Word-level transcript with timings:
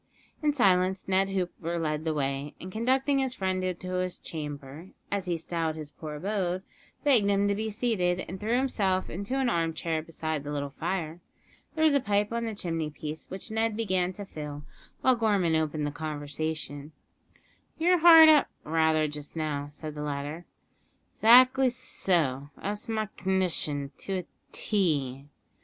In 0.41 0.51
silence 0.51 1.07
Ned 1.07 1.29
Hooper 1.29 1.77
led 1.77 2.05
the 2.05 2.13
way, 2.15 2.55
and, 2.59 2.71
conducting 2.71 3.19
his 3.19 3.35
friend 3.35 3.63
into 3.63 3.91
his 4.01 4.17
"chamber," 4.17 4.89
as 5.11 5.25
he 5.25 5.37
styled 5.37 5.75
his 5.75 5.91
poor 5.91 6.15
abode, 6.15 6.63
begged 7.03 7.29
him 7.29 7.47
to 7.47 7.53
be 7.53 7.69
seated, 7.69 8.21
and 8.27 8.39
threw 8.39 8.57
himself 8.57 9.11
into 9.11 9.35
an 9.37 9.47
armchair 9.47 10.01
beside 10.01 10.43
the 10.43 10.51
little 10.51 10.71
fire. 10.71 11.19
There 11.75 11.83
was 11.85 11.93
a 11.93 11.99
pipe 11.99 12.33
on 12.33 12.45
the 12.45 12.55
chimney 12.55 12.89
piece, 12.89 13.29
which 13.29 13.51
Ned 13.51 13.77
began 13.77 14.11
to 14.13 14.25
fill, 14.25 14.63
while 15.01 15.15
Gorman 15.15 15.53
opened 15.55 15.85
the 15.85 15.91
conversation. 15.91 16.93
"You're 17.77 17.99
hard 17.99 18.27
up, 18.27 18.47
rather, 18.63 19.07
just 19.07 19.35
now?" 19.35 19.67
said 19.69 19.93
the 19.93 20.01
latter. 20.01 20.47
"'Xactly 21.13 21.69
so, 21.71 22.49
that's 22.59 22.89
my 22.89 23.05
c'ndition 23.19 23.91
to 23.99 24.13
a 24.21 24.25
tee." 24.51 25.27